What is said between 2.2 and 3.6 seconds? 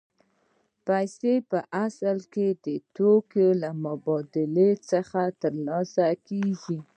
کې د توکو